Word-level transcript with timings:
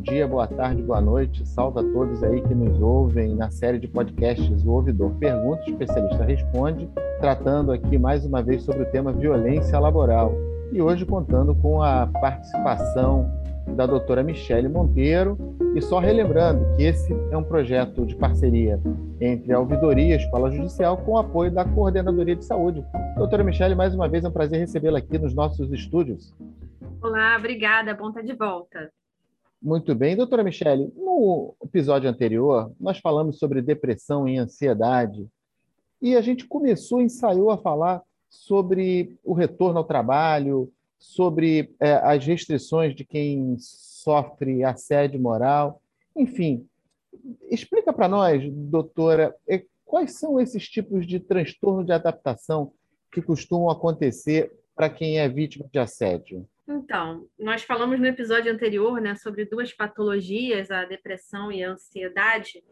dia, 0.00 0.26
boa 0.26 0.46
tarde, 0.46 0.82
boa 0.82 1.00
noite. 1.00 1.46
Salve 1.46 1.80
a 1.80 1.82
todos 1.82 2.22
aí 2.22 2.40
que 2.40 2.54
nos 2.54 2.80
ouvem 2.80 3.34
na 3.34 3.50
série 3.50 3.78
de 3.78 3.86
podcasts 3.86 4.64
O 4.64 4.70
Ouvidor 4.70 5.10
Pergunta, 5.16 5.62
o 5.66 5.70
especialista 5.70 6.24
responde, 6.24 6.88
tratando 7.20 7.70
aqui 7.70 7.98
mais 7.98 8.24
uma 8.24 8.42
vez 8.42 8.62
sobre 8.62 8.82
o 8.82 8.90
tema 8.90 9.12
violência 9.12 9.78
laboral. 9.78 10.32
E 10.72 10.80
hoje 10.80 11.04
contando 11.04 11.54
com 11.54 11.82
a 11.82 12.06
participação 12.06 13.30
da 13.76 13.86
doutora 13.86 14.22
Michele 14.22 14.68
Monteiro. 14.68 15.36
E 15.74 15.82
só 15.82 15.98
relembrando 15.98 16.64
que 16.76 16.82
esse 16.82 17.12
é 17.30 17.36
um 17.36 17.44
projeto 17.44 18.04
de 18.04 18.16
parceria 18.16 18.80
entre 19.20 19.52
a 19.52 19.60
Ouvidoria 19.60 20.08
e 20.08 20.12
a 20.14 20.16
Escola 20.16 20.50
Judicial 20.50 20.96
com 20.96 21.12
o 21.12 21.18
apoio 21.18 21.50
da 21.50 21.64
Coordenadoria 21.64 22.34
de 22.34 22.44
Saúde. 22.44 22.84
Doutora 23.16 23.44
Michele, 23.44 23.74
mais 23.74 23.94
uma 23.94 24.08
vez 24.08 24.24
é 24.24 24.28
um 24.28 24.32
prazer 24.32 24.58
recebê-la 24.58 24.98
aqui 24.98 25.18
nos 25.18 25.34
nossos 25.34 25.70
estúdios. 25.72 26.34
Olá, 27.02 27.36
obrigada, 27.38 27.94
bom 27.94 28.08
estar 28.08 28.22
de 28.22 28.34
volta. 28.34 28.90
Muito 29.62 29.94
bem. 29.94 30.16
Doutora 30.16 30.42
Michele, 30.42 30.90
no 30.96 31.54
episódio 31.62 32.08
anterior, 32.08 32.72
nós 32.80 32.98
falamos 32.98 33.38
sobre 33.38 33.60
depressão 33.60 34.26
e 34.26 34.38
ansiedade, 34.38 35.28
e 36.00 36.16
a 36.16 36.22
gente 36.22 36.46
começou, 36.46 37.02
ensaiou 37.02 37.50
a 37.50 37.58
falar 37.58 38.02
sobre 38.30 39.18
o 39.22 39.34
retorno 39.34 39.78
ao 39.78 39.84
trabalho, 39.84 40.72
sobre 40.98 41.74
é, 41.78 41.92
as 41.92 42.24
restrições 42.24 42.94
de 42.94 43.04
quem 43.04 43.56
sofre 43.58 44.64
assédio 44.64 45.20
moral. 45.20 45.82
Enfim, 46.16 46.66
explica 47.50 47.92
para 47.92 48.08
nós, 48.08 48.42
doutora, 48.50 49.36
é, 49.46 49.62
quais 49.84 50.18
são 50.18 50.40
esses 50.40 50.66
tipos 50.70 51.06
de 51.06 51.20
transtorno 51.20 51.84
de 51.84 51.92
adaptação 51.92 52.72
que 53.12 53.20
costumam 53.20 53.68
acontecer 53.68 54.50
para 54.74 54.88
quem 54.88 55.18
é 55.18 55.28
vítima 55.28 55.68
de 55.70 55.78
assédio? 55.78 56.48
Então, 56.72 57.26
nós 57.36 57.64
falamos 57.64 57.98
no 57.98 58.06
episódio 58.06 58.52
anterior 58.52 59.00
né, 59.00 59.16
sobre 59.16 59.44
duas 59.44 59.72
patologias, 59.72 60.70
a 60.70 60.84
depressão 60.84 61.50
e 61.50 61.64
a 61.64 61.72
ansiedade, 61.72 62.62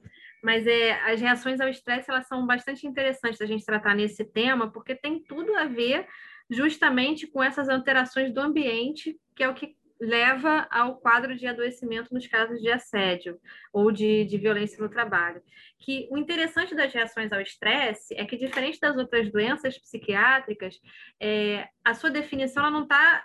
mas 0.40 0.68
é, 0.68 0.92
as 1.10 1.20
reações 1.20 1.60
ao 1.60 1.68
estresse 1.68 2.08
elas 2.08 2.28
são 2.28 2.46
bastante 2.46 2.86
interessantes 2.86 3.40
a 3.40 3.46
gente 3.46 3.64
tratar 3.64 3.96
nesse 3.96 4.24
tema, 4.24 4.70
porque 4.70 4.94
tem 4.94 5.20
tudo 5.20 5.52
a 5.56 5.64
ver 5.64 6.06
justamente 6.48 7.26
com 7.26 7.42
essas 7.42 7.68
alterações 7.68 8.32
do 8.32 8.40
ambiente, 8.40 9.18
que 9.34 9.42
é 9.42 9.48
o 9.48 9.54
que 9.54 9.74
leva 10.00 10.66
ao 10.70 10.96
quadro 10.96 11.36
de 11.36 11.46
adoecimento 11.46 12.14
nos 12.14 12.26
casos 12.26 12.60
de 12.60 12.70
assédio 12.70 13.38
ou 13.72 13.90
de, 13.90 14.24
de 14.24 14.38
violência 14.38 14.82
no 14.82 14.88
trabalho. 14.88 15.42
Que 15.78 16.08
o 16.10 16.16
interessante 16.16 16.74
das 16.74 16.92
reações 16.92 17.32
ao 17.32 17.40
estresse 17.40 18.14
é 18.14 18.24
que, 18.24 18.36
diferente 18.36 18.78
das 18.80 18.96
outras 18.96 19.30
doenças 19.30 19.78
psiquiátricas, 19.78 20.76
é, 21.20 21.68
a 21.84 21.94
sua 21.94 22.10
definição 22.10 22.62
ela 22.62 22.72
não 22.72 22.82
está 22.82 23.24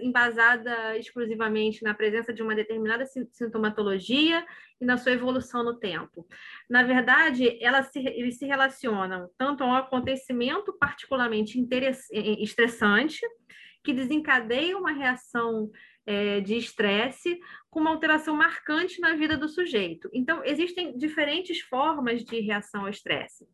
embasada 0.00 0.96
exclusivamente 0.96 1.82
na 1.82 1.94
presença 1.94 2.32
de 2.32 2.42
uma 2.42 2.54
determinada 2.54 3.04
sintomatologia 3.32 4.44
e 4.80 4.84
na 4.84 4.96
sua 4.96 5.12
evolução 5.12 5.64
no 5.64 5.78
tempo. 5.78 6.26
Na 6.68 6.82
verdade, 6.82 7.58
elas 7.62 7.86
se, 7.86 7.98
eles 8.00 8.38
se 8.38 8.46
relacionam 8.46 9.28
tanto 9.38 9.64
a 9.64 9.66
um 9.66 9.74
acontecimento 9.74 10.72
particularmente 10.78 11.58
estressante, 12.12 13.20
que 13.84 13.92
desencadeia 13.92 14.78
uma 14.78 14.92
reação 14.92 15.70
é, 16.06 16.40
de 16.40 16.56
estresse 16.56 17.38
com 17.70 17.80
uma 17.80 17.90
alteração 17.90 18.36
marcante 18.36 19.00
na 19.00 19.14
vida 19.14 19.36
do 19.36 19.48
sujeito. 19.48 20.08
Então, 20.12 20.44
existem 20.44 20.96
diferentes 20.96 21.60
formas 21.60 22.24
de 22.24 22.40
reação 22.40 22.82
ao 22.82 22.88
estresse. 22.88 23.48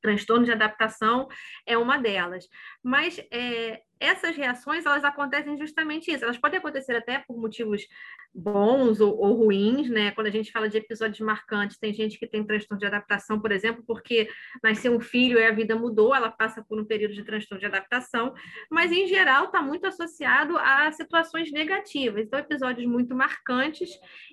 Transtorno 0.00 0.44
de 0.44 0.52
adaptação 0.52 1.28
é 1.66 1.76
uma 1.76 1.98
delas. 1.98 2.48
Mas 2.82 3.18
é, 3.30 3.82
essas 4.00 4.34
reações, 4.34 4.86
elas 4.86 5.04
acontecem 5.04 5.56
justamente 5.58 6.10
isso. 6.10 6.24
Elas 6.24 6.38
podem 6.38 6.58
acontecer 6.58 6.96
até 6.96 7.18
por 7.18 7.36
motivos 7.36 7.86
bons 8.34 9.00
ou, 9.00 9.16
ou, 9.18 9.34
ruins, 9.34 9.90
né? 9.90 10.10
Quando 10.12 10.28
a 10.28 10.30
gente 10.30 10.50
fala 10.50 10.68
de 10.68 10.78
episódios 10.78 11.20
marcantes, 11.20 11.78
tem 11.78 11.92
gente 11.92 12.18
que 12.18 12.26
tem 12.26 12.44
transtorno 12.44 12.80
de 12.80 12.86
adaptação, 12.86 13.38
por 13.38 13.52
exemplo, 13.52 13.84
porque 13.86 14.28
nasceu 14.62 14.96
um 14.96 15.00
filho 15.00 15.38
e 15.38 15.44
a 15.44 15.52
vida 15.52 15.76
mudou, 15.76 16.14
ela 16.14 16.30
passa 16.30 16.64
por 16.64 16.80
um 16.80 16.84
período 16.84 17.12
de 17.12 17.24
transtorno 17.24 17.60
de 17.60 17.66
adaptação, 17.66 18.32
mas 18.70 18.90
em 18.90 19.06
geral 19.06 19.46
está 19.46 19.60
muito 19.60 19.86
associado 19.86 20.56
a 20.56 20.90
situações 20.92 21.52
negativas, 21.52 22.24
então 22.24 22.38
episódios 22.38 22.86
muito 22.86 23.14
marcantes 23.14 23.90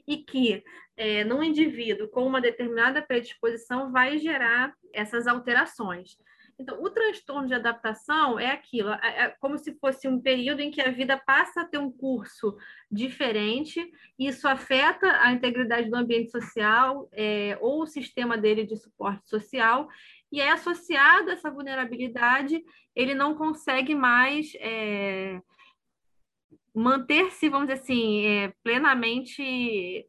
e 0.08 0.18
que 0.18 0.64
é, 0.96 1.24
num 1.24 1.44
indivíduo 1.44 2.08
com 2.08 2.26
uma 2.26 2.40
determinada 2.40 3.02
predisposição 3.02 3.92
vai 3.92 4.18
gerar 4.18 4.74
essas 4.94 5.28
alterações. 5.28 6.18
Então, 6.60 6.82
o 6.82 6.90
transtorno 6.90 7.48
de 7.48 7.54
adaptação 7.54 8.40
é 8.40 8.48
aquilo, 8.48 8.90
é, 8.90 9.26
é 9.26 9.30
como 9.40 9.58
se 9.60 9.76
fosse 9.76 10.08
um 10.08 10.20
período 10.20 10.60
em 10.60 10.72
que 10.72 10.82
a 10.82 10.90
vida 10.90 11.16
passa 11.16 11.62
a 11.62 11.66
ter 11.66 11.78
um 11.78 11.92
curso 11.92 12.58
diferente, 12.92 13.80
e 14.18 14.28
isso 14.28 14.48
afeta 14.48 15.08
a 15.22 15.32
integridade 15.32 15.90
do 15.90 15.96
ambiente 15.96 16.32
social 16.32 17.08
é, 17.12 17.58
ou 17.62 17.84
o 17.84 17.88
sistema 17.88 18.38
dele 18.38 18.66
de 18.66 18.76
suporte 18.76 19.30
social, 19.30 19.88
e 20.32 20.42
é 20.42 20.52
associado 20.52 21.30
a 21.30 21.34
essa 21.34 21.52
vulnerabilidade, 21.52 22.64
ele 22.96 23.14
não 23.14 23.36
consegue 23.36 23.94
mais 23.94 24.52
é, 24.60 25.40
manter-se, 26.74 27.50
vamos 27.50 27.68
dizer 27.68 27.82
assim, 27.82 28.26
é, 28.26 28.54
plenamente 28.64 30.08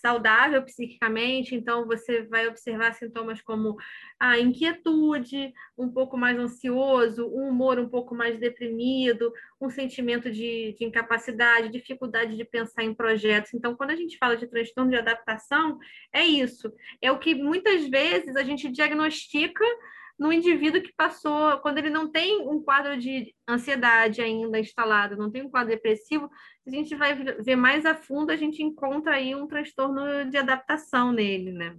saudável 0.00 0.62
psiquicamente, 0.62 1.54
então 1.54 1.86
você 1.86 2.22
vai 2.22 2.46
observar 2.48 2.94
sintomas 2.94 3.40
como 3.40 3.76
a 4.18 4.38
inquietude, 4.38 5.52
um 5.76 5.90
pouco 5.90 6.16
mais 6.16 6.38
ansioso, 6.38 7.26
um 7.26 7.48
humor 7.48 7.78
um 7.78 7.88
pouco 7.88 8.14
mais 8.14 8.38
deprimido, 8.38 9.32
um 9.60 9.70
sentimento 9.70 10.30
de, 10.30 10.74
de 10.78 10.84
incapacidade, 10.84 11.70
dificuldade 11.70 12.36
de 12.36 12.44
pensar 12.44 12.84
em 12.84 12.94
projetos. 12.94 13.54
Então, 13.54 13.74
quando 13.74 13.90
a 13.90 13.96
gente 13.96 14.18
fala 14.18 14.36
de 14.36 14.46
transtorno 14.46 14.90
de 14.90 14.96
adaptação, 14.96 15.78
é 16.12 16.24
isso. 16.24 16.72
É 17.00 17.10
o 17.12 17.18
que 17.18 17.34
muitas 17.34 17.88
vezes 17.88 18.36
a 18.36 18.42
gente 18.42 18.68
diagnostica 18.68 19.64
no 20.18 20.32
indivíduo 20.32 20.82
que 20.82 20.92
passou, 20.92 21.58
quando 21.58 21.78
ele 21.78 21.90
não 21.90 22.10
tem 22.10 22.48
um 22.48 22.60
quadro 22.60 22.98
de 22.98 23.32
ansiedade 23.48 24.20
ainda 24.20 24.58
instalado, 24.58 25.16
não 25.16 25.30
tem 25.30 25.42
um 25.42 25.50
quadro 25.50 25.70
depressivo, 25.70 26.28
a 26.66 26.70
gente 26.70 26.94
vai 26.96 27.14
ver 27.14 27.56
mais 27.56 27.86
a 27.86 27.94
fundo, 27.94 28.32
a 28.32 28.36
gente 28.36 28.62
encontra 28.62 29.12
aí 29.12 29.34
um 29.34 29.46
transtorno 29.46 30.28
de 30.28 30.36
adaptação 30.36 31.12
nele, 31.12 31.52
né? 31.52 31.76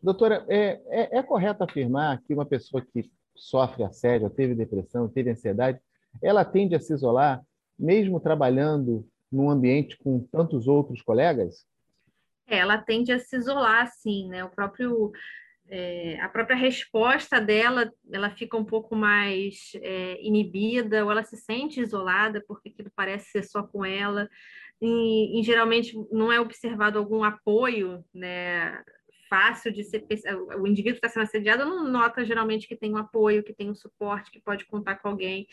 Doutora, 0.00 0.44
é, 0.48 0.80
é, 0.88 1.18
é 1.18 1.22
correto 1.22 1.64
afirmar 1.64 2.22
que 2.22 2.32
uma 2.32 2.46
pessoa 2.46 2.80
que 2.80 3.10
sofre 3.34 3.82
assédio, 3.82 4.30
teve 4.30 4.54
depressão, 4.54 5.08
teve 5.08 5.30
ansiedade, 5.30 5.80
ela 6.22 6.44
tende 6.44 6.74
a 6.74 6.80
se 6.80 6.92
isolar, 6.92 7.42
mesmo 7.78 8.20
trabalhando 8.20 9.06
num 9.30 9.50
ambiente 9.50 9.96
com 9.98 10.20
tantos 10.20 10.68
outros 10.68 11.02
colegas? 11.02 11.66
É, 12.46 12.58
ela 12.58 12.78
tende 12.78 13.12
a 13.12 13.18
se 13.18 13.36
isolar, 13.36 13.86
sim, 13.88 14.28
né? 14.28 14.44
O 14.44 14.50
próprio 14.50 15.12
é, 15.70 16.18
a 16.20 16.28
própria 16.28 16.56
resposta 16.56 17.40
dela 17.40 17.92
ela 18.12 18.28
fica 18.30 18.56
um 18.56 18.64
pouco 18.64 18.96
mais 18.96 19.70
é, 19.76 20.20
inibida 20.20 21.04
ou 21.04 21.12
ela 21.12 21.22
se 21.22 21.36
sente 21.36 21.80
isolada 21.80 22.42
porque 22.46 22.70
aquilo 22.70 22.90
parece 22.94 23.30
ser 23.30 23.44
só 23.44 23.62
com 23.62 23.84
ela. 23.84 24.28
E, 24.82 25.38
e 25.38 25.42
geralmente 25.44 25.94
não 26.10 26.32
é 26.32 26.40
observado 26.40 26.98
algum 26.98 27.22
apoio 27.22 28.04
né 28.12 28.82
fácil 29.28 29.70
de 29.70 29.84
ser 29.84 30.04
o 30.58 30.66
indivíduo 30.66 30.98
que 30.98 31.06
está 31.06 31.08
sendo 31.08 31.22
assediado 31.22 31.64
não 31.64 31.86
nota 31.86 32.24
geralmente 32.24 32.66
que 32.66 32.74
tem 32.74 32.92
um 32.92 32.96
apoio 32.96 33.44
que 33.44 33.52
tem 33.52 33.70
um 33.70 33.74
suporte 33.74 34.28
que 34.28 34.40
pode 34.40 34.66
contar 34.66 34.96
com 34.96 35.08
alguém. 35.08 35.46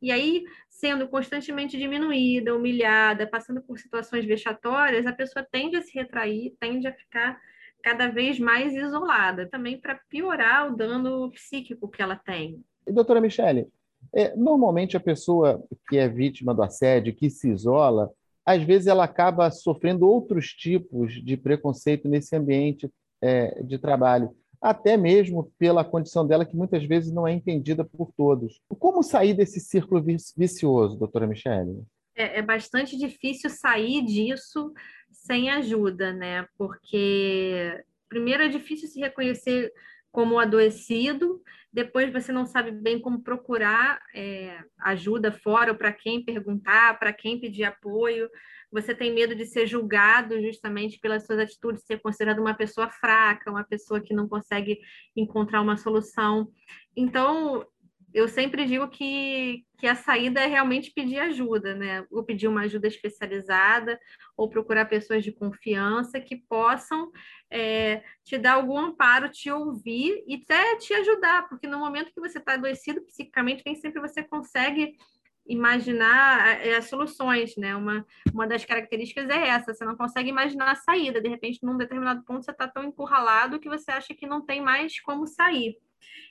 E 0.00 0.12
aí 0.12 0.44
sendo 0.68 1.08
constantemente 1.08 1.76
diminuída 1.76 2.54
humilhada 2.54 3.26
passando 3.26 3.60
por 3.60 3.76
situações 3.80 4.24
vexatórias 4.24 5.04
a 5.04 5.12
pessoa 5.12 5.44
tende 5.50 5.76
a 5.76 5.82
se 5.82 5.92
retrair 5.92 6.54
tende 6.60 6.86
a 6.86 6.92
ficar 6.92 7.40
cada 7.84 8.08
vez 8.08 8.38
mais 8.38 8.74
isolada, 8.74 9.46
também 9.46 9.78
para 9.78 10.00
piorar 10.08 10.72
o 10.72 10.74
dano 10.74 11.30
psíquico 11.30 11.86
que 11.86 12.00
ela 12.00 12.16
tem. 12.16 12.64
E, 12.86 12.90
doutora 12.90 13.20
Michele, 13.20 13.68
é, 14.14 14.34
normalmente 14.34 14.96
a 14.96 15.00
pessoa 15.00 15.62
que 15.86 15.98
é 15.98 16.08
vítima 16.08 16.54
do 16.54 16.62
assédio, 16.62 17.14
que 17.14 17.28
se 17.28 17.50
isola, 17.50 18.10
às 18.44 18.62
vezes 18.62 18.86
ela 18.86 19.04
acaba 19.04 19.50
sofrendo 19.50 20.08
outros 20.08 20.48
tipos 20.48 21.12
de 21.22 21.36
preconceito 21.36 22.08
nesse 22.08 22.34
ambiente 22.34 22.90
é, 23.20 23.62
de 23.62 23.78
trabalho, 23.78 24.34
até 24.62 24.96
mesmo 24.96 25.52
pela 25.58 25.84
condição 25.84 26.26
dela, 26.26 26.46
que 26.46 26.56
muitas 26.56 26.82
vezes 26.84 27.12
não 27.12 27.28
é 27.28 27.32
entendida 27.34 27.84
por 27.84 28.10
todos. 28.16 28.62
Como 28.78 29.02
sair 29.02 29.34
desse 29.34 29.60
círculo 29.60 30.02
vicioso, 30.34 30.98
doutora 30.98 31.26
Michele? 31.26 31.84
É, 32.16 32.38
é 32.38 32.42
bastante 32.42 32.96
difícil 32.96 33.50
sair 33.50 34.02
disso 34.04 34.72
sem 35.10 35.50
ajuda, 35.50 36.12
né? 36.12 36.46
Porque 36.56 37.82
primeiro 38.08 38.42
é 38.42 38.48
difícil 38.48 38.88
se 38.88 39.00
reconhecer 39.00 39.72
como 40.12 40.38
adoecido, 40.38 41.42
depois 41.72 42.12
você 42.12 42.30
não 42.30 42.46
sabe 42.46 42.70
bem 42.70 43.00
como 43.00 43.20
procurar 43.20 44.00
é, 44.14 44.62
ajuda 44.78 45.32
fora, 45.32 45.72
ou 45.72 45.76
para 45.76 45.92
quem 45.92 46.24
perguntar, 46.24 46.96
para 47.00 47.12
quem 47.12 47.40
pedir 47.40 47.64
apoio. 47.64 48.30
Você 48.70 48.94
tem 48.94 49.12
medo 49.12 49.34
de 49.34 49.44
ser 49.44 49.66
julgado 49.66 50.40
justamente 50.40 51.00
pelas 51.00 51.26
suas 51.26 51.40
atitudes, 51.40 51.84
ser 51.84 52.00
considerado 52.00 52.38
uma 52.38 52.54
pessoa 52.54 52.88
fraca, 52.88 53.50
uma 53.50 53.64
pessoa 53.64 54.00
que 54.00 54.14
não 54.14 54.28
consegue 54.28 54.78
encontrar 55.16 55.60
uma 55.60 55.76
solução. 55.76 56.48
Então, 56.96 57.66
eu 58.14 58.28
sempre 58.28 58.64
digo 58.64 58.86
que, 58.88 59.66
que 59.76 59.88
a 59.88 59.96
saída 59.96 60.40
é 60.40 60.46
realmente 60.46 60.92
pedir 60.92 61.18
ajuda, 61.18 61.74
né? 61.74 62.06
Ou 62.12 62.22
pedir 62.22 62.46
uma 62.46 62.62
ajuda 62.62 62.86
especializada, 62.86 63.98
ou 64.36 64.48
procurar 64.48 64.84
pessoas 64.84 65.24
de 65.24 65.32
confiança 65.32 66.20
que 66.20 66.36
possam 66.36 67.10
é, 67.50 68.04
te 68.22 68.38
dar 68.38 68.52
algum 68.52 68.78
amparo, 68.78 69.28
te 69.28 69.50
ouvir 69.50 70.22
e 70.28 70.36
até 70.36 70.76
te 70.76 70.94
ajudar, 70.94 71.48
porque 71.48 71.66
no 71.66 71.80
momento 71.80 72.12
que 72.14 72.20
você 72.20 72.38
está 72.38 72.54
adoecido 72.54 73.02
psicicamente, 73.02 73.64
nem 73.66 73.74
sempre 73.74 74.00
você 74.00 74.22
consegue 74.22 74.96
imaginar 75.44 76.64
é, 76.64 76.76
as 76.76 76.84
soluções, 76.84 77.56
né? 77.56 77.74
Uma, 77.74 78.06
uma 78.32 78.46
das 78.46 78.64
características 78.64 79.28
é 79.28 79.48
essa, 79.48 79.74
você 79.74 79.84
não 79.84 79.96
consegue 79.96 80.30
imaginar 80.30 80.70
a 80.70 80.76
saída, 80.76 81.20
de 81.20 81.28
repente, 81.28 81.58
num 81.64 81.76
determinado 81.76 82.22
ponto, 82.24 82.44
você 82.44 82.52
está 82.52 82.68
tão 82.68 82.84
encurralado 82.84 83.58
que 83.58 83.68
você 83.68 83.90
acha 83.90 84.14
que 84.14 84.24
não 84.24 84.40
tem 84.40 84.62
mais 84.62 85.00
como 85.00 85.26
sair. 85.26 85.76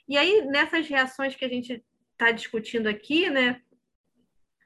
E 0.08 0.16
aí, 0.16 0.42
nessas 0.46 0.88
reações 0.88 1.34
que 1.34 1.44
a 1.44 1.48
gente 1.48 1.82
está 2.12 2.30
discutindo 2.30 2.86
aqui, 2.86 3.28
né? 3.30 3.60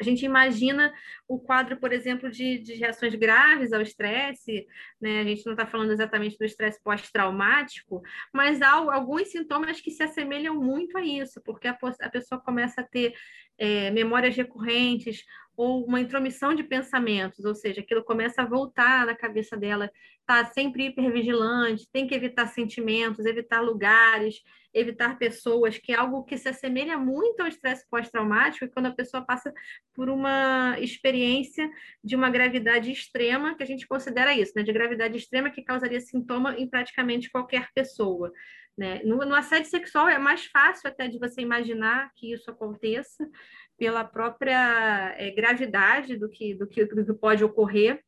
A 0.01 0.05
gente 0.05 0.25
imagina 0.25 0.95
o 1.27 1.41
quadro, 1.41 1.77
por 1.77 1.93
exemplo, 1.93 2.31
de, 2.31 2.59
de 2.59 2.75
reações 2.75 3.17
graves 3.17 3.73
ao 3.73 3.83
estresse, 3.83 4.65
né? 5.01 5.21
A 5.21 5.25
gente 5.25 5.45
não 5.45 5.55
está 5.55 5.67
falando 5.67 5.91
exatamente 5.91 6.39
do 6.39 6.45
estresse 6.45 6.81
pós-traumático, 6.85 8.01
mas 8.33 8.63
há 8.63 8.75
alguns 8.75 9.29
sintomas 9.29 9.81
que 9.81 9.91
se 9.91 10.05
assemelham 10.05 10.55
muito 10.55 10.97
a 10.97 11.05
isso, 11.05 11.41
porque 11.43 11.67
a, 11.67 11.77
a 12.01 12.09
pessoa 12.09 12.41
começa 12.41 12.81
a 12.81 12.85
ter 12.85 13.13
é, 13.59 13.91
memórias 13.91 14.37
recorrentes 14.37 15.25
ou 15.57 15.85
uma 15.85 16.01
intromissão 16.01 16.55
de 16.55 16.63
pensamentos, 16.63 17.45
ou 17.45 17.53
seja, 17.53 17.81
aquilo 17.81 18.05
começa 18.05 18.43
a 18.43 18.47
voltar 18.47 19.05
na 19.05 19.17
cabeça 19.17 19.57
dela, 19.57 19.91
está 20.21 20.45
sempre 20.45 20.87
hipervigilante, 20.87 21.89
tem 21.91 22.07
que 22.07 22.15
evitar 22.15 22.47
sentimentos, 22.47 23.27
evitar 23.27 23.61
lugares, 23.61 24.41
evitar 24.79 25.19
pessoas, 25.19 25.79
que 25.79 25.93
é 25.93 25.97
algo 25.97 26.25
que 26.25 26.39
se 26.39 26.49
assemelha 26.49 26.97
muito 26.97 27.41
ao 27.41 27.49
estresse 27.49 27.87
pós-traumático, 27.91 28.65
e 28.65 28.69
quando 28.69 28.87
a 28.87 28.95
pessoa 28.95 29.25
passa 29.25 29.53
por 29.95 30.09
uma 30.09 30.77
experiência 30.81 31.69
de 32.03 32.17
uma 32.17 32.31
gravidade 32.31 32.91
extrema, 32.91 33.57
que 33.57 33.63
a 33.63 33.67
gente 33.67 33.87
considera 33.87 34.35
isso, 34.35 34.53
né, 34.57 34.63
de 34.63 34.73
gravidade 34.73 35.17
extrema 35.17 35.51
que 35.51 35.63
causaria 35.63 36.01
sintoma 36.01 36.55
em 36.59 36.69
praticamente 36.69 37.31
qualquer 37.31 37.69
pessoa. 37.75 38.33
Né? 38.77 39.01
No, 39.05 39.17
no 39.19 39.35
assédio 39.35 39.69
sexual 39.69 40.09
é 40.09 40.19
mais 40.19 40.47
fácil 40.47 40.89
até 40.89 41.09
de 41.09 41.19
você 41.19 41.41
imaginar 41.41 42.13
que 42.15 42.33
isso 42.33 42.49
aconteça 42.49 43.29
pela 43.77 44.05
própria 44.05 45.15
é, 45.19 45.33
gravidade 45.33 46.17
do 46.17 46.29
que, 46.29 46.55
do, 46.55 46.67
que, 46.67 46.85
do 46.85 47.05
que 47.05 47.13
pode 47.13 47.43
ocorrer, 47.43 48.01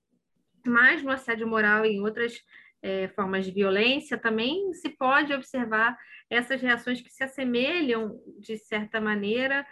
mas 0.65 1.03
no 1.03 1.11
assédio 1.11 1.47
moral 1.47 1.85
e 1.85 1.97
em 1.97 2.01
outras 2.01 2.41
é, 2.83 3.09
formas 3.09 3.45
de 3.45 3.51
violência 3.51 4.17
também 4.17 4.73
se 4.73 4.89
pode 4.91 5.33
observar 5.33 5.97
essas 6.31 6.61
reações 6.61 7.01
que 7.01 7.11
se 7.11 7.25
assemelham, 7.25 8.21
de 8.39 8.57
certa 8.57 9.01
maneira, 9.01 9.67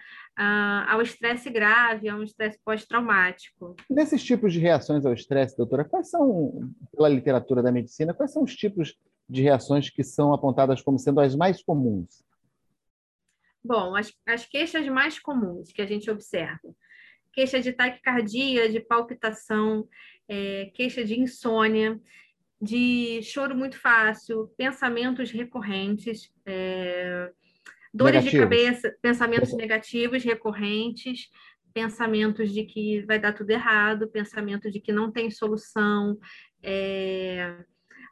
ao 0.89 1.01
estresse 1.01 1.49
grave, 1.51 2.09
a 2.09 2.17
um 2.17 2.23
estresse 2.23 2.59
pós-traumático. 2.65 3.77
Nesses 3.89 4.25
tipos 4.25 4.53
de 4.53 4.59
reações 4.59 5.07
ao 5.07 5.13
estresse, 5.13 5.57
doutora, 5.57 5.85
quais 5.85 6.11
são, 6.11 6.73
pela 6.93 7.09
literatura 7.09 7.63
da 7.63 7.73
medicina, 7.73 8.13
quais 8.13 8.33
são 8.33 8.43
os 8.43 8.55
tipos 8.55 8.97
de 9.29 9.43
reações 9.43 9.89
que 9.89 10.03
são 10.03 10.33
apontadas 10.33 10.83
como 10.83 10.99
sendo 10.99 11.21
as 11.21 11.37
mais 11.37 11.63
comuns? 11.63 12.25
Bom, 13.63 13.95
as, 13.95 14.13
as 14.27 14.47
queixas 14.47 14.87
mais 14.89 15.19
comuns 15.19 15.71
que 15.73 15.83
a 15.83 15.87
gente 15.87 16.11
observa: 16.11 16.75
queixa 17.33 17.61
de 17.61 17.73
taquicardia, 17.73 18.69
de 18.69 18.81
palpitação, 18.81 19.87
é, 20.29 20.71
queixa 20.75 21.05
de 21.05 21.21
insônia, 21.21 22.01
de 22.61 23.21
choro 23.23 23.55
muito 23.55 23.79
fácil, 23.79 24.53
pensamentos 24.57 25.31
recorrentes, 25.31 26.33
é, 26.45 27.31
dores 27.95 28.25
negativos. 28.25 28.31
de 28.33 28.39
cabeça, 28.39 28.97
pensamentos 29.01 29.53
negativos 29.55 30.25
recorrentes, 30.25 31.29
pensamentos 31.73 32.53
de 32.53 32.65
que 32.65 33.03
vai 33.03 33.19
dar 33.19 33.33
tudo 33.33 33.51
errado, 33.51 34.11
pensamento 34.11 34.71
de 34.71 34.81
que 34.81 34.93
não 34.93 35.13
tem 35.13 35.31
solução, 35.31 36.19
é, 36.63 37.57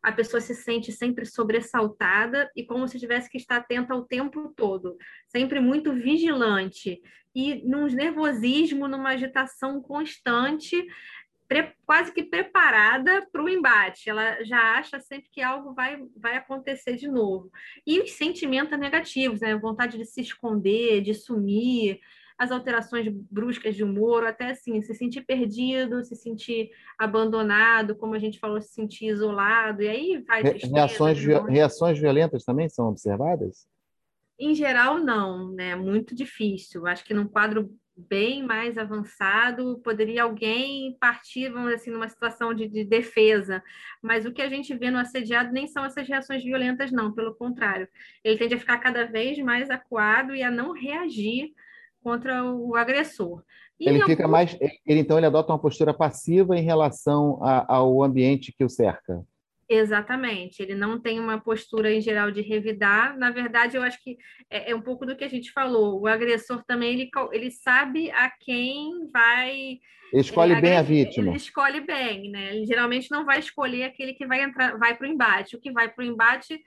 a 0.02 0.12
pessoa 0.12 0.40
se 0.40 0.54
sente 0.54 0.92
sempre 0.92 1.26
sobressaltada 1.26 2.48
e 2.54 2.64
como 2.64 2.86
se 2.86 3.00
tivesse 3.00 3.28
que 3.28 3.38
estar 3.38 3.56
atenta 3.56 3.94
o 3.94 4.04
tempo 4.04 4.52
todo, 4.56 4.96
sempre 5.26 5.58
muito 5.58 5.92
vigilante 5.92 7.00
e 7.34 7.62
num 7.68 7.86
nervosismo, 7.86 8.88
numa 8.88 9.10
agitação 9.10 9.82
constante, 9.82 10.86
quase 11.84 12.12
que 12.12 12.22
preparada 12.22 13.26
para 13.32 13.42
o 13.42 13.48
embate. 13.48 14.10
Ela 14.10 14.42
já 14.44 14.78
acha 14.78 15.00
sempre 15.00 15.28
que 15.30 15.42
algo 15.42 15.72
vai, 15.74 16.02
vai 16.16 16.36
acontecer 16.36 16.96
de 16.96 17.08
novo. 17.08 17.50
E 17.86 18.00
os 18.00 18.12
sentimentos 18.12 18.78
negativos, 18.78 19.40
né? 19.40 19.54
Vontade 19.56 19.96
de 19.98 20.04
se 20.04 20.20
esconder, 20.20 21.00
de 21.00 21.14
sumir, 21.14 22.00
as 22.38 22.50
alterações 22.50 23.08
bruscas 23.30 23.74
de 23.74 23.82
humor, 23.82 24.24
até 24.26 24.50
assim, 24.50 24.80
se 24.82 24.94
sentir 24.94 25.22
perdido, 25.22 26.04
se 26.04 26.14
sentir 26.14 26.70
abandonado, 26.98 27.96
como 27.96 28.14
a 28.14 28.18
gente 28.18 28.38
falou, 28.38 28.60
se 28.60 28.74
sentir 28.74 29.06
isolado, 29.06 29.82
e 29.82 29.88
aí 29.88 30.24
vai 30.26 30.42
tristeza, 30.42 30.74
reações, 30.74 31.18
reações 31.48 31.98
violentas 31.98 32.44
também 32.44 32.68
são 32.68 32.88
observadas? 32.88 33.66
Em 34.38 34.54
geral, 34.54 34.98
não, 34.98 35.50
né? 35.52 35.74
Muito 35.74 36.14
difícil. 36.14 36.86
Acho 36.86 37.02
que 37.04 37.14
num 37.14 37.26
quadro 37.26 37.74
bem 37.96 38.42
mais 38.42 38.76
avançado, 38.76 39.80
poderia 39.82 40.24
alguém 40.24 40.96
partir, 41.00 41.48
vamos 41.48 41.64
dizer 41.64 41.76
assim, 41.76 41.90
numa 41.90 42.08
situação 42.08 42.52
de, 42.52 42.68
de, 42.68 42.84
defesa. 42.84 43.62
Mas 44.02 44.26
o 44.26 44.32
que 44.32 44.42
a 44.42 44.48
gente 44.48 44.76
vê 44.76 44.90
no 44.90 44.98
assediado 44.98 45.52
nem 45.52 45.66
são 45.66 45.84
essas 45.84 46.06
reações 46.06 46.42
violentas, 46.44 46.92
não, 46.92 47.12
pelo 47.12 47.34
contrário. 47.34 47.88
Ele 48.22 48.36
tende 48.36 48.54
a 48.54 48.58
ficar 48.58 48.78
cada 48.78 49.04
vez 49.06 49.38
mais 49.38 49.70
acuado 49.70 50.34
e 50.34 50.42
a 50.42 50.50
não 50.50 50.72
reagir 50.72 51.52
contra 52.02 52.44
o 52.44 52.76
agressor. 52.76 53.42
E 53.80 53.88
ele 53.88 54.04
fica 54.04 54.22
algum... 54.22 54.32
mais, 54.32 54.56
ele 54.60 55.00
então 55.00 55.16
ele 55.16 55.26
adota 55.26 55.52
uma 55.52 55.58
postura 55.58 55.92
passiva 55.92 56.56
em 56.56 56.62
relação 56.62 57.42
a, 57.42 57.76
ao 57.76 58.02
ambiente 58.02 58.52
que 58.52 58.64
o 58.64 58.68
cerca. 58.68 59.24
Exatamente, 59.68 60.62
ele 60.62 60.76
não 60.76 61.00
tem 61.00 61.18
uma 61.18 61.40
postura 61.40 61.92
em 61.92 62.00
geral 62.00 62.30
de 62.30 62.40
revidar. 62.40 63.18
Na 63.18 63.30
verdade, 63.30 63.76
eu 63.76 63.82
acho 63.82 64.00
que 64.00 64.16
é, 64.48 64.70
é 64.70 64.74
um 64.76 64.80
pouco 64.80 65.04
do 65.04 65.16
que 65.16 65.24
a 65.24 65.28
gente 65.28 65.50
falou. 65.50 66.00
O 66.00 66.06
agressor 66.06 66.64
também 66.64 66.92
ele, 66.92 67.10
ele 67.32 67.50
sabe 67.50 68.08
a 68.12 68.30
quem 68.30 69.08
vai. 69.12 69.80
Ele 70.12 70.20
escolhe 70.20 70.52
é, 70.52 70.60
bem 70.60 70.76
a 70.76 70.82
vítima. 70.82 71.30
Ele 71.30 71.36
escolhe 71.36 71.80
bem, 71.80 72.30
né? 72.30 72.54
Ele 72.54 72.64
geralmente 72.64 73.10
não 73.10 73.24
vai 73.24 73.40
escolher 73.40 73.84
aquele 73.84 74.14
que 74.14 74.24
vai 74.24 74.40
entrar, 74.40 74.78
vai 74.78 74.96
para 74.96 75.08
o 75.08 75.10
embate. 75.10 75.56
O 75.56 75.60
que 75.60 75.72
vai 75.72 75.88
para 75.92 76.04
o 76.04 76.06
embate 76.06 76.60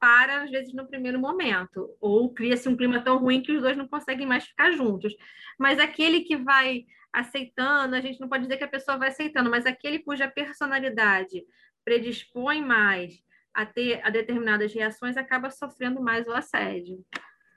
para, 0.00 0.42
às 0.42 0.50
vezes, 0.50 0.72
no 0.72 0.88
primeiro 0.88 1.20
momento, 1.20 1.88
ou 2.00 2.32
cria-se 2.32 2.66
um 2.66 2.76
clima 2.76 3.04
tão 3.04 3.18
ruim 3.18 3.42
que 3.42 3.52
os 3.52 3.60
dois 3.60 3.76
não 3.76 3.86
conseguem 3.86 4.26
mais 4.26 4.44
ficar 4.44 4.72
juntos. 4.72 5.14
Mas 5.58 5.78
aquele 5.78 6.22
que 6.22 6.36
vai 6.36 6.86
aceitando, 7.12 7.94
a 7.94 8.00
gente 8.00 8.18
não 8.18 8.28
pode 8.28 8.44
dizer 8.44 8.56
que 8.56 8.64
a 8.64 8.68
pessoa 8.68 8.96
vai 8.96 9.08
aceitando, 9.08 9.50
mas 9.50 9.66
aquele 9.66 9.98
cuja 9.98 10.26
personalidade 10.26 11.44
predispõe 11.84 12.60
mais 12.64 13.22
a 13.54 13.66
ter 13.66 14.00
a 14.02 14.10
determinadas 14.10 14.72
reações 14.72 15.16
acaba 15.16 15.50
sofrendo 15.50 16.00
mais 16.00 16.26
o 16.26 16.32
assédio. 16.32 17.04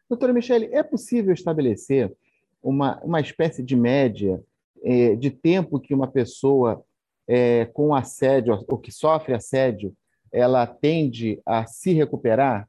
Doutora 0.09 0.33
Michele, 0.33 0.69
é 0.71 0.83
possível 0.83 1.33
estabelecer 1.33 2.13
uma, 2.61 2.99
uma 3.03 3.21
espécie 3.21 3.63
de 3.63 3.75
média 3.75 4.43
é, 4.83 5.15
de 5.15 5.31
tempo 5.31 5.79
que 5.79 5.93
uma 5.93 6.07
pessoa 6.07 6.83
é, 7.27 7.65
com 7.65 7.95
assédio, 7.95 8.63
ou 8.67 8.77
que 8.77 8.91
sofre 8.91 9.33
assédio, 9.33 9.95
ela 10.31 10.67
tende 10.67 11.41
a 11.45 11.65
se 11.65 11.93
recuperar? 11.93 12.67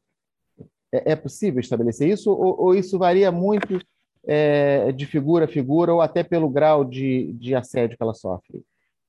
É, 0.92 1.12
é 1.12 1.16
possível 1.16 1.60
estabelecer 1.60 2.08
isso 2.08 2.30
ou, 2.30 2.60
ou 2.60 2.74
isso 2.74 2.98
varia 2.98 3.30
muito 3.32 3.78
é, 4.26 4.92
de 4.92 5.04
figura 5.04 5.44
a 5.44 5.48
figura 5.48 5.92
ou 5.92 6.00
até 6.00 6.22
pelo 6.22 6.48
grau 6.48 6.84
de, 6.84 7.32
de 7.34 7.54
assédio 7.54 7.96
que 7.96 8.02
ela 8.02 8.14
sofre? 8.14 8.62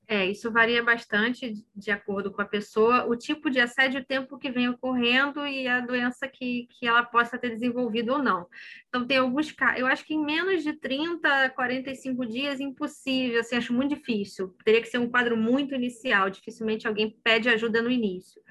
É, 0.10 0.26
isso 0.26 0.50
varia 0.50 0.82
bastante 0.82 1.66
de 1.76 1.92
acordo 1.92 2.32
com 2.32 2.42
a 2.42 2.46
pessoa, 2.46 3.06
o 3.06 3.16
tipo 3.18 3.50
de 3.50 3.60
assédio, 3.60 4.00
o 4.00 4.06
tempo 4.06 4.38
que 4.38 4.50
vem 4.50 4.70
ocorrendo 4.70 5.46
e 5.46 5.68
a 5.68 5.82
doença 5.82 6.30
que, 6.30 6.66
que 6.72 6.88
ela 6.88 7.04
possa 7.04 7.38
ter 7.38 7.50
desenvolvido 7.50 8.14
ou 8.14 8.24
não. 8.24 8.48
Então, 8.88 9.06
tem 9.06 9.18
alguns 9.18 9.52
casos, 9.52 9.82
eu 9.82 9.86
acho 9.86 10.06
que 10.06 10.14
em 10.14 10.24
menos 10.24 10.64
de 10.64 10.72
30, 10.72 11.50
45 11.50 12.26
dias, 12.26 12.62
impossível, 12.62 13.42
assim, 13.42 13.58
acho 13.58 13.74
muito 13.74 13.96
difícil. 13.96 14.56
Teria 14.64 14.82
que 14.82 14.88
ser 14.88 14.98
um 14.98 15.10
quadro 15.10 15.36
muito 15.36 15.76
inicial, 15.76 16.30
dificilmente 16.30 16.88
alguém 16.88 17.20
pede 17.22 17.50
ajuda 17.50 17.82
no 17.82 17.92
início. 17.92 18.42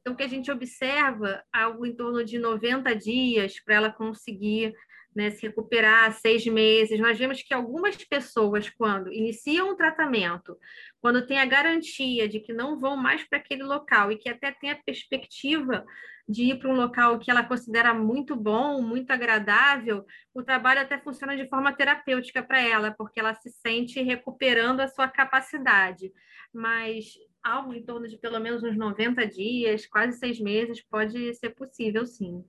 Então, 0.00 0.14
o 0.14 0.16
que 0.16 0.24
a 0.24 0.28
gente 0.28 0.50
observa, 0.50 1.44
algo 1.52 1.86
em 1.86 1.94
torno 1.94 2.24
de 2.24 2.40
90 2.40 2.96
dias 2.96 3.60
para 3.60 3.76
ela 3.76 3.92
conseguir 3.92 4.74
né, 5.18 5.30
se 5.32 5.44
recuperar 5.48 6.12
seis 6.12 6.46
meses. 6.46 7.00
Nós 7.00 7.18
vemos 7.18 7.42
que 7.42 7.52
algumas 7.52 7.96
pessoas, 7.96 8.70
quando 8.70 9.12
iniciam 9.12 9.70
o 9.70 9.74
tratamento, 9.74 10.56
quando 11.00 11.26
tem 11.26 11.40
a 11.40 11.44
garantia 11.44 12.28
de 12.28 12.38
que 12.38 12.52
não 12.52 12.78
vão 12.78 12.96
mais 12.96 13.24
para 13.24 13.38
aquele 13.38 13.64
local 13.64 14.12
e 14.12 14.16
que 14.16 14.28
até 14.28 14.52
tem 14.52 14.70
a 14.70 14.76
perspectiva 14.76 15.84
de 16.28 16.44
ir 16.44 16.58
para 16.60 16.70
um 16.70 16.76
local 16.76 17.18
que 17.18 17.32
ela 17.32 17.42
considera 17.42 17.92
muito 17.92 18.36
bom, 18.36 18.80
muito 18.80 19.10
agradável, 19.10 20.06
o 20.32 20.44
trabalho 20.44 20.82
até 20.82 20.96
funciona 20.98 21.36
de 21.36 21.48
forma 21.48 21.72
terapêutica 21.72 22.40
para 22.40 22.60
ela, 22.60 22.92
porque 22.92 23.18
ela 23.18 23.34
se 23.34 23.50
sente 23.50 24.00
recuperando 24.00 24.78
a 24.78 24.86
sua 24.86 25.08
capacidade. 25.08 26.12
Mas 26.54 27.14
algo 27.42 27.74
em 27.74 27.82
torno 27.82 28.06
de 28.06 28.16
pelo 28.18 28.38
menos 28.38 28.62
uns 28.62 28.76
90 28.76 29.26
dias, 29.26 29.84
quase 29.84 30.16
seis 30.16 30.38
meses, 30.38 30.80
pode 30.80 31.34
ser 31.34 31.50
possível, 31.56 32.06
sim. 32.06 32.44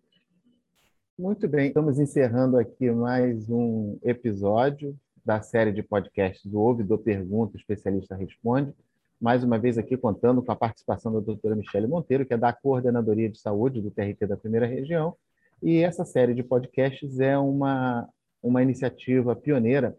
Muito 1.19 1.49
bem, 1.49 1.67
estamos 1.67 1.99
encerrando 1.99 2.57
aqui 2.57 2.89
mais 2.89 3.49
um 3.49 3.99
episódio 4.01 4.97
da 5.25 5.41
série 5.41 5.73
de 5.73 5.83
podcasts 5.83 6.49
do 6.49 6.61
Ouvidor 6.61 6.99
Pergunta, 6.99 7.57
Especialista 7.57 8.15
Responde. 8.15 8.73
Mais 9.19 9.43
uma 9.43 9.59
vez 9.59 9.77
aqui 9.77 9.97
contando 9.97 10.41
com 10.41 10.49
a 10.49 10.55
participação 10.55 11.11
da 11.11 11.19
doutora 11.19 11.57
Michele 11.57 11.87
Monteiro, 11.87 12.25
que 12.25 12.33
é 12.33 12.37
da 12.37 12.53
Coordenadoria 12.53 13.27
de 13.27 13.37
Saúde 13.37 13.81
do 13.81 13.91
TRT 13.91 14.27
da 14.27 14.37
Primeira 14.37 14.65
Região. 14.65 15.13
E 15.61 15.79
essa 15.79 16.05
série 16.05 16.33
de 16.33 16.41
podcasts 16.41 17.19
é 17.19 17.37
uma, 17.37 18.07
uma 18.41 18.63
iniciativa 18.63 19.35
pioneira 19.35 19.97